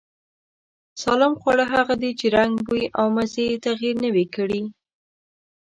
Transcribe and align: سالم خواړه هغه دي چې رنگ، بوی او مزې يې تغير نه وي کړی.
سالم 1.01 1.33
خواړه 1.41 1.65
هغه 1.75 1.95
دي 2.01 2.11
چې 2.19 2.25
رنگ، 2.37 2.53
بوی 2.67 2.83
او 2.99 3.05
مزې 3.15 3.45
يې 3.51 3.57
تغير 3.65 3.95
نه 4.03 4.09
وي 4.15 4.25
کړی. 4.35 4.61